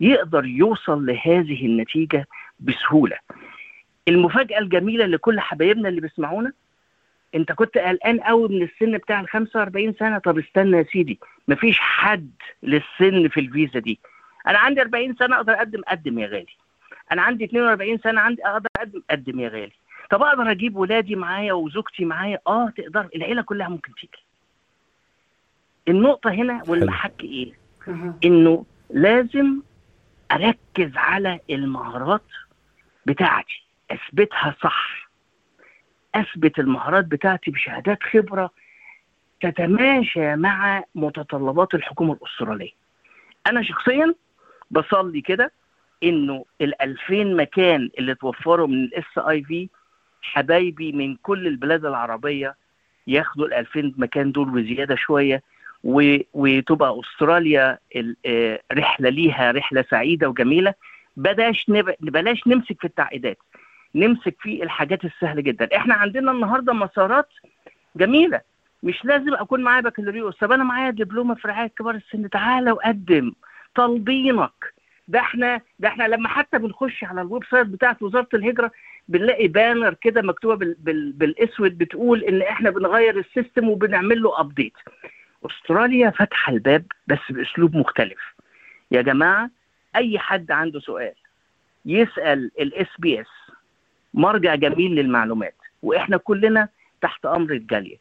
يقدر 0.02 0.44
يوصل 0.44 1.06
لهذه 1.06 1.66
النتيجة 1.66 2.28
بسهولة. 2.60 3.16
المفاجأة 4.08 4.58
الجميلة 4.58 5.06
لكل 5.06 5.40
حبايبنا 5.40 5.88
اللي 5.88 6.00
بيسمعونا 6.00 6.52
انت 7.34 7.52
كنت 7.52 7.78
قلقان 7.78 8.20
قوي 8.20 8.48
من 8.48 8.62
السن 8.62 8.98
بتاع 8.98 9.20
ال 9.20 9.28
45 9.28 9.94
سنة؟ 9.94 10.18
طب 10.18 10.38
استنى 10.38 10.76
يا 10.76 10.86
سيدي 10.92 11.18
مفيش 11.48 11.78
حد 11.78 12.30
للسن 12.62 13.28
في 13.28 13.40
الفيزا 13.40 13.78
دي. 13.78 13.98
أنا 14.48 14.58
عندي 14.58 14.82
40 14.82 15.14
سنة 15.14 15.36
أقدر 15.36 15.52
أقدم 15.54 15.82
قدم 15.88 16.18
يا 16.18 16.26
غالي. 16.26 16.56
أنا 17.12 17.22
عندي 17.22 17.44
42 17.44 17.98
سنة 17.98 18.20
عندي 18.20 18.46
أقدر 18.46 18.68
أقدم 18.76 19.02
قدم 19.10 19.40
يا 19.40 19.48
غالي. 19.48 19.72
طب 20.10 20.22
أقدر 20.22 20.50
أجيب 20.50 20.76
ولادي 20.76 21.16
معايا 21.16 21.52
وزوجتي 21.52 22.04
معايا؟ 22.04 22.38
آه 22.46 22.68
تقدر 22.76 23.08
العيلة 23.16 23.42
كلها 23.42 23.68
ممكن 23.68 23.94
تيجي. 23.94 24.22
النقطة 25.88 26.30
هنا 26.30 26.62
والمحك 26.68 27.24
إيه؟ 27.24 27.52
إنه 28.24 28.64
لازم 28.90 29.60
أركز 30.32 30.96
على 30.96 31.40
المهارات 31.50 32.22
بتاعتي. 33.06 33.64
أثبتها 33.90 34.56
صح. 34.62 35.08
أثبت 36.14 36.58
المهارات 36.58 37.04
بتاعتي 37.04 37.50
بشهادات 37.50 38.02
خبرة 38.02 38.50
تتماشى 39.40 40.36
مع 40.36 40.82
متطلبات 40.94 41.74
الحكومة 41.74 42.12
الأسترالية. 42.12 42.70
أنا 43.46 43.62
شخصيا 43.62 44.14
بصلي 44.70 45.20
كده 45.20 45.52
إنه 46.02 46.44
ال 46.60 46.82
2000 46.82 47.24
مكان 47.24 47.90
اللي 47.98 48.14
توفروا 48.14 48.66
من 48.66 48.84
الاس 48.84 49.18
اي 49.18 49.42
في 49.42 49.68
حبايبي 50.22 50.92
من 50.92 51.16
كل 51.16 51.46
البلاد 51.46 51.84
العربية 51.84 52.56
ياخدوا 53.06 53.46
ال 53.46 53.54
2000 53.54 53.92
مكان 53.96 54.32
دول 54.32 54.48
وزياده 54.58 54.94
شوية. 54.94 55.42
وتبقى 55.84 57.00
أستراليا 57.00 57.78
رحلة 58.72 59.08
ليها 59.08 59.50
رحلة 59.50 59.84
سعيدة 59.90 60.28
وجميلة. 60.28 60.74
بلاش 61.16 61.66
بلاش 62.00 62.46
نمسك 62.46 62.80
في 62.80 62.84
التعقيدات. 62.84 63.38
نمسك 63.94 64.36
في 64.40 64.62
الحاجات 64.62 65.04
السهلة 65.04 65.40
جدا. 65.42 65.76
إحنا 65.76 65.94
عندنا 65.94 66.32
النهارده 66.32 66.72
مسارات 66.72 67.28
جميلة. 67.96 68.40
مش 68.82 69.04
لازم 69.04 69.34
أكون 69.34 69.60
معايا 69.62 69.80
بكالوريوس. 69.80 70.36
طب 70.36 70.52
أنا 70.52 70.64
معايا 70.64 70.90
دبلومة 70.90 71.34
في 71.34 71.48
رعاية 71.48 71.68
كبار 71.68 71.94
السن. 71.94 72.30
تعالى 72.30 72.72
وقدم. 72.72 73.32
طالبينك. 73.74 74.72
ده 75.08 75.18
إحنا 75.18 75.60
ده 75.78 75.88
إحنا 75.88 76.04
لما 76.04 76.28
حتى 76.28 76.58
بنخش 76.58 77.04
على 77.04 77.20
ال 77.20 77.44
website 77.50 77.66
بتاعت 77.66 78.02
وزارة 78.02 78.28
الهجرة 78.34 78.70
بنلاقي 79.08 79.48
banner 79.48 79.94
كده 79.94 80.22
مكتوبة 80.22 80.54
بال 80.56 80.76
بال 80.78 81.12
بالأسود 81.12 81.78
بتقول 81.78 82.24
إن 82.24 82.42
إحنا 82.42 82.70
بنغير 82.70 83.18
ال 83.18 83.25
system 83.25 83.68
وبنعمل 83.68 84.22
له 84.22 84.40
update 84.40 84.72
أستراليا 85.46 86.10
فاتحه 86.10 86.52
الباب 86.52 86.84
بس 87.06 87.18
بأسلوب 87.30 87.76
مختلف. 87.76 88.34
يا 88.90 89.02
جماعة 89.02 89.50
أي 89.96 90.18
حد 90.18 90.50
عنده 90.50 90.80
سؤال 90.80 91.14
يسأل 91.86 92.50
ال 92.60 92.86
SBS. 92.98 93.52
مرجع 94.14 94.54
جميل 94.54 94.94
للمعلومات. 94.94 95.54
وإحنا 95.82 96.16
كلنا 96.16 96.68
تحت 97.00 97.26
أمر 97.26 97.52
الجالية. 97.52 97.96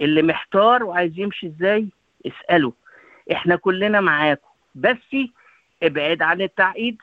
اللي 0.00 0.22
محتار 0.22 0.84
وعايز 0.84 1.18
يمشي 1.18 1.46
إزاي 1.46 1.88
اسأله. 2.26 2.72
إحنا 3.32 3.56
كلنا 3.56 4.00
معاكم. 4.00 4.48
بس 4.74 5.16
ابعد 5.82 6.22
عن 6.22 6.40
التعقيد. 6.42 6.98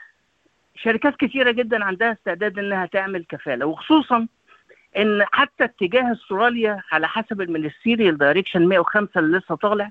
شركات 0.75 1.15
كتيرة 1.15 1.51
جدا 1.51 1.83
عندها 1.83 2.11
استعداد 2.11 2.59
إنها 2.59 2.85
تعمل 2.85 3.25
كفالة 3.29 3.65
وخصوصا 3.65 4.27
إن 4.97 5.23
حتى 5.31 5.63
اتجاه 5.63 6.11
أستراليا 6.11 6.81
على 6.91 7.07
حسب 7.07 7.41
ال 7.41 7.47
Ministerial 7.47 8.17
Direction 8.17 8.65
105 8.65 9.19
اللي 9.19 9.37
لسه 9.37 9.55
طالع 9.55 9.89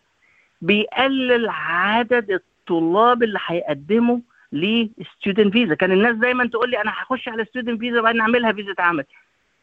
بيقلل 0.60 1.48
عدد 1.48 2.30
الطلاب 2.30 3.22
اللي 3.22 3.38
هيقدموا 3.46 4.18
ل 4.52 4.65
student 4.65 5.52
visa. 5.52 5.74
كان 5.74 5.92
الناس 5.92 6.16
دايما 6.16 6.46
تقول 6.46 6.70
لي 6.70 6.80
أنا 6.80 6.90
هخش 6.90 7.28
على 7.28 7.44
student 7.44 7.80
visa 7.80 8.00
وبعدين 8.00 8.20
أعملها 8.20 8.52
فيزا 8.52 8.74
عمل 8.78 9.04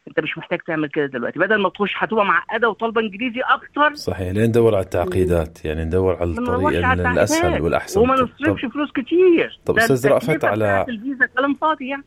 أنت 0.08 0.20
مش 0.20 0.38
محتاج 0.38 0.58
تعمل 0.66 0.88
كده 0.88 1.06
دلوقتي. 1.06 1.38
بدل 1.38 1.56
ما 1.56 1.68
تخش 1.68 1.94
هتبقى 1.96 2.24
معقدة 2.24 2.68
وطالبة 2.68 3.00
إنجليزي 3.00 3.40
أكتر. 3.40 3.94
صحيح 3.94 4.32
لين 4.32 4.44
ندور 4.44 4.74
على 4.74 4.84
التعقيدات؟ 4.84 5.64
يعني 5.64 5.84
ندور 5.84 6.16
على 6.16 6.30
الطريق 6.30 6.90
الأسهل 6.90 7.62
والأحسن. 7.62 8.00
وما 8.00 8.14
نصرفش 8.14 8.64
فلوس 8.64 8.92
كتير. 8.92 9.60
طب 9.66 9.78
أستاذ 9.78 10.08
رأفت 10.08 10.44
على 10.44 10.84
الفيزا 10.88 11.26
كلام 11.26 11.54
فاضي 11.54 11.88
يعني. 11.88 12.04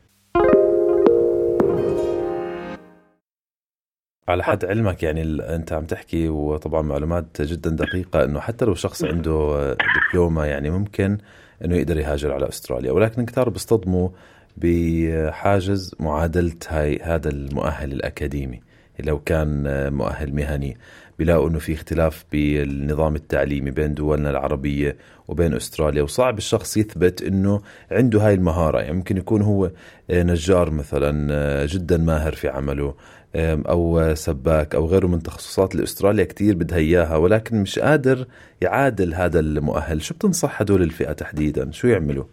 على 4.28 4.44
حد 4.44 4.66
علمك 4.66 5.04
يعني 5.04 5.22
انت 5.56 5.74
عم 5.74 5.86
تحكي 5.86 6.30
وطبعا 6.30 6.82
معلومات 6.82 7.42
جدا 7.42 7.70
دقيقة 7.70 8.24
إنه 8.24 8.40
حتى 8.40 8.66
لو 8.66 8.76
شخص 8.76 9.04
عنده 9.04 9.74
دبلومة 9.74 10.46
يعني 10.46 10.70
ممكن 10.70 11.18
إنه 11.66 11.76
يقدر 11.76 11.98
يهاجر 11.98 12.34
على 12.34 12.50
أستراليا. 12.50 12.92
ولكن 12.92 13.26
كثار 13.26 13.50
بيصطدموا 13.50 14.10
بحاجز 14.58 15.96
معادلة 16.00 16.56
هاي 16.68 17.00
هذا 17.04 17.30
المؤهل 17.30 17.92
الأكاديمي. 17.92 18.62
لو 19.00 19.20
كان 19.20 19.64
مؤهل 19.94 20.34
مهني 20.36 20.78
بيلاقوا 21.20 21.50
إنه 21.50 21.60
في 21.60 21.74
اختلاف 21.74 22.26
بالنظام 22.32 23.16
التعليمي 23.16 23.72
بين 23.72 23.94
دولنا 23.94 24.30
العربية 24.30 24.98
وبين 25.28 25.54
أستراليا. 25.54 26.04
وصعب 26.04 26.38
الشخص 26.38 26.78
يثبت 26.78 27.22
إنه 27.22 27.62
عنده 27.92 28.28
هاي 28.28 28.34
المهارة. 28.34 28.80
يعني 28.80 28.94
ممكن 28.94 29.18
يكون 29.18 29.42
هو 29.42 29.72
نجار 30.10 30.72
مثلا 30.72 31.66
جدا 31.66 31.98
ماهر 31.98 32.36
في 32.36 32.48
عمله 32.48 32.96
أو 33.36 34.14
سباك 34.16 34.76
أو 34.76 34.86
غيره 34.86 35.08
من 35.08 35.24
تخصصات 35.24 35.72
اللي 35.72 35.84
استراليا 35.84 36.24
كثير 36.24 36.56
بدها 36.56 36.78
إياها 36.78 37.18
ولكن 37.18 37.62
مش 37.62 37.80
قادر 37.80 38.26
يعادل 38.62 39.14
هذا 39.14 39.40
المؤهل. 39.40 40.02
شو 40.02 40.14
بتنصح 40.14 40.62
هدول 40.62 40.82
الفئة 40.82 41.12
تحديدا؟ 41.12 41.72
شو 41.72 41.88
يعملوا؟ 41.88 42.26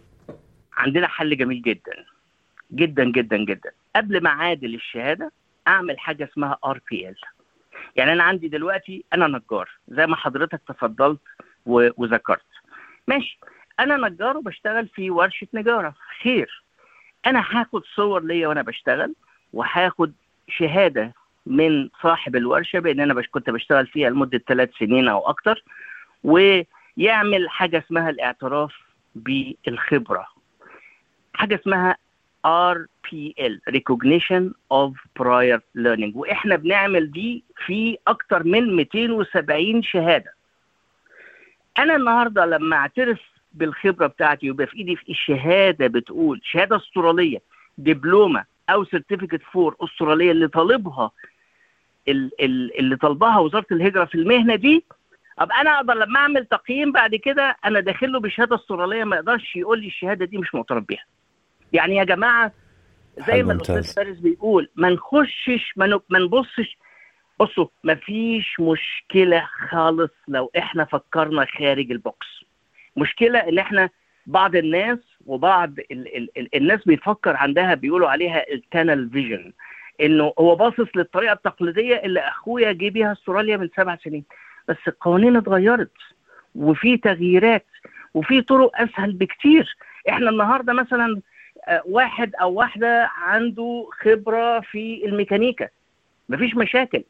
عندنا 0.73 1.07
حل 1.07 1.37
جميل 1.37 1.61
جدا. 1.61 2.05
جدا 2.71 3.11
جدا 3.11 3.37
جدا. 3.37 3.71
قبل 3.95 4.23
ما 4.23 4.29
أعادل 4.29 4.75
الشهادة 4.75 5.31
أعمل 5.67 5.99
حاجة 5.99 6.29
اسمها 6.33 6.57
ار 6.65 6.81
بي 6.91 7.09
ال 7.09 7.15
يعني 7.95 8.13
أنا 8.13 8.23
عندي 8.23 8.47
دلوقتي 8.47 9.03
أنا 9.13 9.27
نجار. 9.27 9.69
زي 9.87 10.07
ما 10.07 10.15
حضرتك 10.15 10.61
تفضلت 10.67 11.19
وذكرت. 11.65 12.45
ماشي. 13.07 13.39
أنا 13.79 14.09
نجار 14.09 14.37
وبشتغل 14.37 14.87
في 14.87 15.11
ورشة 15.11 15.47
نجارة. 15.53 15.95
خير. 16.23 16.63
أنا 17.25 17.43
هاخد 17.51 17.81
صور 17.95 18.23
ليا 18.23 18.47
وأنا 18.47 18.61
بشتغل 18.61 19.13
وهاخد 19.53 20.13
شهادة 20.51 21.13
من 21.45 21.89
صاحب 22.01 22.35
الورشة 22.35 22.79
بأن 22.79 22.99
أنا 22.99 23.13
بش 23.13 23.27
كنت 23.27 23.49
بشتغل 23.49 23.87
فيها 23.87 24.09
لمدة 24.09 24.41
ثلاث 24.47 24.69
سنين 24.79 25.07
أو 25.07 25.29
أكتر 25.29 25.63
ويعمل 26.23 27.49
حاجة 27.49 27.77
اسمها 27.87 28.09
الاعتراف 28.09 28.73
بالخبرة. 29.15 30.27
حاجة 31.33 31.55
اسمها 31.55 31.95
RPL 32.47 33.53
Recognition 33.75 34.43
of 34.73 34.91
Prior 35.19 35.59
Learning. 35.77 36.15
وإحنا 36.15 36.55
بنعمل 36.55 37.11
دي 37.11 37.43
في 37.65 37.97
أكتر 38.07 38.43
من 38.43 38.75
270 38.75 39.83
شهادة. 39.83 40.33
أنا 41.79 41.95
النهارده 41.95 42.45
لما 42.45 42.75
أعترف 42.75 43.19
بالخبرة 43.53 44.07
بتاعتي 44.07 44.45
يبقى 44.47 44.67
في 44.67 44.77
إيدي 44.77 44.95
في 44.95 45.09
الشهادة 45.11 45.87
بتقول 45.87 46.41
شهادة 46.43 46.75
أسترالية 46.75 47.41
دبلومة 47.77 48.43
أو 48.73 48.85
Certificate 48.85 49.41
IV 49.43 49.75
أسترالية 49.81 50.31
اللي 50.31 50.47
طالبها 50.47 51.11
اللي 52.07 52.95
طالبها 53.01 53.39
وزارة 53.39 53.65
الهجرة 53.71 54.05
في 54.05 54.15
المهنة 54.15 54.55
دي 54.55 54.85
أبقى 55.39 55.61
أنا 55.61 55.75
أقدر 55.77 55.93
لما 55.93 56.19
أعمل 56.19 56.45
تقييم 56.45 56.91
بعد 56.91 57.15
كده 57.15 57.57
أنا 57.65 57.79
داخل 57.79 58.11
له 58.11 58.19
بشهادة 58.19 58.55
أسترالية 58.55 59.03
ما 59.03 59.15
يقدرش 59.15 59.55
يقول 59.55 59.79
لي 59.81 59.87
الشهادة 59.87 60.25
دي 60.25 60.37
مش 60.37 60.55
معترف 60.55 60.83
بيها. 60.83 61.03
يعني 61.73 61.95
يا 61.95 62.03
جماعة 62.03 62.51
زي 63.27 63.43
ما 63.43 63.53
الأستاذ 63.53 63.93
فارس 63.93 64.17
بيقول 64.17 64.69
ما 64.75 64.89
نخشش 64.89 65.73
ما 65.77 66.01
نبصش 66.11 66.77
بصوا 67.39 67.67
ما 67.83 67.95
فيش 67.95 68.59
مشكلة 68.59 69.47
خالص 69.69 70.11
لو 70.27 70.51
إحنا 70.57 70.85
فكرنا 70.85 71.45
خارج 71.45 71.91
ال 71.91 71.98
box. 71.98 72.27
مشكلة 72.97 73.39
إن 73.39 73.59
إحنا 73.59 73.89
بعض 74.25 74.55
الناس 74.55 74.97
وبعض 75.25 75.73
ال 75.79 76.17
ال 76.17 76.29
ال 76.37 76.55
الناس 76.55 76.83
بيفكر 76.85 77.35
عندها 77.35 77.73
بيقولوا 77.75 78.09
عليها 78.09 78.51
ال 78.53 78.61
tunnel 78.61 79.09
vision 79.09 79.53
إنه 80.01 80.33
هو 80.39 80.55
باصص 80.55 80.87
للطريقة 80.95 81.33
التقليدية 81.33 81.95
اللي 81.95 82.19
أخويا 82.19 82.71
جه 82.71 82.89
بيها 82.89 83.11
أستراليا 83.11 83.57
من 83.57 83.69
سبع 83.77 83.95
سنين. 84.03 84.23
بس 84.67 84.77
القوانين 84.87 85.35
اتغيرت 85.35 85.91
وفي 86.55 86.97
تغييرات 86.97 87.65
وفي 88.13 88.41
طرق 88.41 88.71
أسهل 88.81 89.11
بكتير. 89.13 89.75
إحنا 90.09 90.29
النهارده 90.29 90.73
مثلا 90.73 91.21
واحد 91.85 92.35
أو 92.35 92.53
واحدة 92.53 93.09
عنده 93.17 93.87
خبرة 94.01 94.59
في 94.59 95.05
الميكانيكا. 95.05 95.67
مفيش 96.29 96.55
مشاكل. 96.55 97.03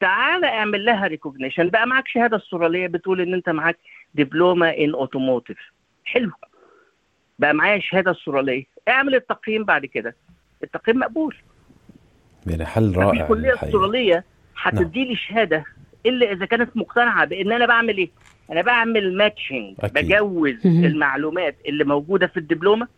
تعالى 0.00 0.46
اعمل 0.46 0.84
لها 0.84 1.06
recognition 1.06 1.68
بقى 1.68 1.86
معاك 1.86 2.08
شهادة 2.08 2.36
أسترالية 2.36 2.86
بتقول 2.86 3.20
إن 3.20 3.34
أنت 3.34 3.48
معاك 3.48 3.78
دبلومة 4.14 4.68
in 4.68 4.94
automotive 4.94 5.58
حلو. 6.06 6.30
بقى 7.38 7.54
معايا 7.54 7.80
شهادة 7.80 8.10
استرالية. 8.10 8.64
اعمل 8.88 9.14
التقييم 9.14 9.64
بعد 9.64 9.86
كده. 9.86 10.16
التقييم 10.62 10.98
مقبول. 10.98 11.36
يعني 12.46 12.64
حل 12.64 12.96
رائع 12.96 13.22
في 13.22 13.28
كلية 13.28 13.54
استرالية 13.54 14.24
هتدي 14.56 15.04
لي 15.04 15.16
شهادة 15.16 15.64
إلا 16.06 16.32
إذا 16.32 16.46
كانت 16.46 16.76
مقتنعة 16.76 17.24
بإن 17.24 17.52
أنا 17.52 17.66
بعمل 17.66 17.98
إيه؟ 17.98 18.10
أنا 18.52 18.62
بعمل 18.62 19.16
ماتشنج 19.16 19.76
بجوز 19.82 20.66
المعلومات 20.66 21.56
اللي 21.68 21.84
موجودة 21.84 22.26
في 22.26 22.36
الدبلومة. 22.36 22.88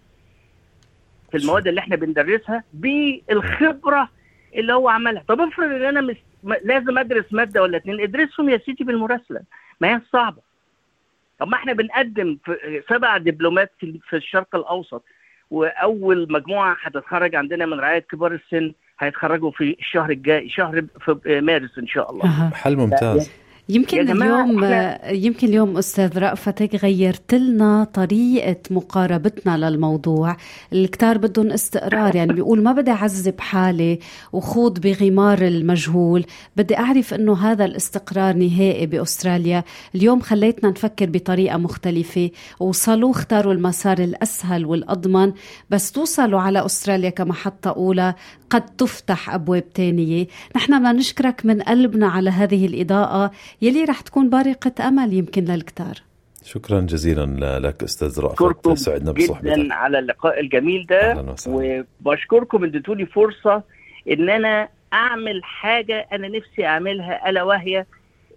في 1.31 1.37
المواد 1.37 1.69
اللي 1.69 1.81
إحنا 1.81 1.97
بندرسها 1.97 2.65
بالخبرة 2.73 4.09
اللي 4.55 4.73
هو 4.73 4.89
عملها. 4.89 5.25
طب 5.29 5.41
افرض 5.41 5.71
إن 5.71 5.85
أنا 5.85 6.01
مس... 6.01 6.17
لازم 6.65 6.99
أدرس 6.99 7.25
مادة 7.33 7.63
ولا 7.63 7.77
اتنين 7.77 8.01
ادرسهم 8.01 8.49
يا 8.49 8.59
سيدي 8.59 8.85
بالمراسلة. 8.85 9.41
ما 9.81 9.89
هي 9.97 10.01
صعبة. 10.13 10.48
طب 11.39 11.49
ما 11.49 11.57
إحنا 11.57 11.73
بنقدم 11.73 12.39
في 12.45 12.83
سبع 12.89 13.17
دبلومات 13.17 13.73
في, 13.81 14.01
في 14.09 14.17
الشرق 14.17 14.57
الأوسط 14.57 15.05
وأول 15.51 16.27
مجموعة 16.33 16.77
هتتخرج 16.83 17.35
عندنا 17.35 17.67
من 17.67 17.81
رعاية 17.81 17.99
كبار 17.99 18.33
السن 18.33 18.73
هيتخرجوا 19.01 19.51
في 19.51 19.77
الشهر 19.81 20.11
الجاي 20.11 20.49
شهر 20.49 20.83
في 21.01 21.41
مارس 21.41 21.79
إن 21.79 21.87
شاء 21.87 22.11
الله. 22.11 22.51
حل 22.55 22.77
ممتاز. 22.77 23.33
يمكن 23.71 24.11
اليوم 24.11 24.65
يمكن 25.25 25.47
اليوم 25.47 25.77
أستاذ 25.77 26.19
رأفتك 26.19 26.75
غيرت 26.75 27.35
لنا 27.35 27.85
طريقة 27.85 28.57
مقاربتنا 28.71 29.57
للموضوع. 29.57 30.37
الكتار 30.73 31.19
بدهم 31.19 31.51
استقرار 31.51 32.17
يعني 32.17 32.33
بيقول 32.33 32.63
ما 32.63 32.73
بدي 32.73 32.91
أعذب 32.91 33.41
حالي 33.41 33.99
وخوض 34.33 34.81
بغمار 34.81 35.43
المجهول. 35.43 36.25
بدي 36.57 36.79
أعرف 36.79 37.15
إنه 37.15 37.37
هذا 37.37 37.65
الاستقرار 37.65 38.37
نهائي 38.37 38.87
بأستراليا. 38.87 39.65
اليوم 39.95 40.21
خليتنا 40.21 40.71
نفكر 40.71 41.07
بطريقة 41.07 41.57
مختلفة. 41.57 42.31
وصلوا 42.61 43.11
اختاروا 43.11 43.53
المسار 43.53 43.99
الأسهل 43.99 44.67
والأضمن 44.67 45.33
بس 45.71 45.93
توصلوا 45.93 46.41
على 46.41 46.67
أستراليا 46.67 47.11
كمحطة 47.11 47.71
أولى. 47.71 48.15
قد 48.51 48.77
تفتح 48.77 49.35
أبواب 49.35 49.73
تانية. 49.73 50.27
نحن 50.57 50.79
بدنا 50.79 50.93
نشكرك 50.93 51.47
من 51.47 51.63
قلبنا 51.63 52.09
على 52.09 52.31
هذه 52.31 52.67
الإضاءة. 52.67 53.33
يلي 53.63 53.85
رح 53.85 54.01
تكون 54.01 54.31
بارقة 54.31 54.89
أمل 54.89 55.13
يمكن 55.13 55.45
للكتار. 55.45 55.95
شكرا 56.45 56.81
جزيلا 56.81 57.59
لك 57.59 57.83
أستاذ 57.83 58.21
رأفت. 58.21 58.69
سعدنا 58.73 59.13
بصحبتك 59.13 59.59
جدا 59.59 59.75
على 59.75 59.99
اللقاء 59.99 60.41
الجميل 60.41 60.87
ده. 60.87 61.37
وبشكركم 61.47 62.65
اديتولي 62.65 63.07
فرصة 63.07 63.63
إن 64.11 64.31
أنا 64.31 64.69
أعمل 64.93 65.45
حاجة 65.45 66.07
أنا 66.13 66.29
نفسي 66.29 66.67
أعملها 66.67 67.31
ألا 67.31 67.43
وهي 67.43 67.85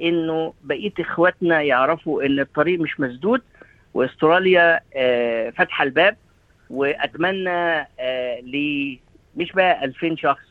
إنه 0.02 0.54
بقية 0.64 0.94
إخواتنا 1.00 1.62
يعرفوا 1.62 2.24
إن 2.26 2.40
الطريق 2.40 2.80
مش 2.80 3.00
مسدود 3.00 3.42
وأستراليا 3.94 4.80
آه 4.96 5.50
فاتحه 5.50 5.84
الباب. 5.84 6.18
وأتمنى 6.70 7.88
آه 8.00 8.40
ل 8.40 8.98
مش 9.36 9.52
بقى 9.52 9.86
2000 9.86 10.16
شخص 10.16 10.44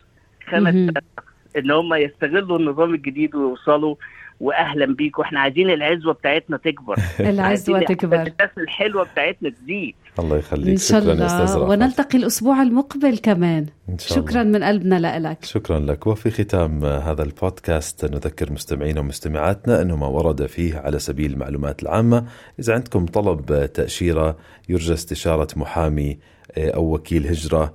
5000 0.51 0.95
شخص 0.95 1.27
ان 1.57 1.71
هم 1.71 1.95
يستغلوا 1.95 2.59
النظام 2.59 2.95
الجديد 2.95 3.35
ويوصلوا 3.35 3.95
وأهلا 4.40 4.87
بيك 4.87 5.19
وإحنا 5.19 5.40
عايزين 5.40 5.71
العزوة 5.71 6.12
بتاعتنا 6.12 6.57
تكبر. 6.57 6.97
العزوة 7.21 7.81
تكبر. 7.81 8.16
الناس 8.16 8.51
الحلوة 8.59 9.05
بتاعتنا 9.05 9.51
تزيد. 9.51 9.95
الله 10.19 10.37
يخليك. 10.37 10.69
إن 10.69 10.77
شاء 10.77 10.99
الله. 10.99 11.59
ونلتقي 11.59 12.19
الأسبوع 12.19 12.62
المقبل 12.62 13.19
كمان. 13.19 13.66
إن 13.88 13.99
شاء 13.99 14.19
شكرا 14.19 14.43
الله. 14.43 14.59
من 14.59 14.64
قلبنا 14.64 15.19
لك. 15.19 15.45
شكرا 15.45 15.81
لك. 15.81 16.07
وفي 16.07 16.31
ختام 16.31 16.85
هذا 16.85 17.23
البودكاست 17.23 18.05
نذكر 18.05 18.53
مستمعينا 18.53 19.01
ومستمعاتنا 19.01 19.83
أنه 19.83 19.97
ما 19.97 20.07
ورد 20.07 20.47
فيه 20.47 20.77
على 20.79 20.99
سبيل 20.99 21.33
المعلومات 21.33 21.83
العامة. 21.83 22.25
إذا 22.59 22.75
عندكم 22.75 23.07
طلب 23.07 23.71
تأشيرة 23.75 24.37
يرجى 24.69 24.93
استشارة 24.93 25.49
محامي 25.57 26.19
أو 26.59 26.95
وكيل 26.95 27.27
هجرة 27.27 27.75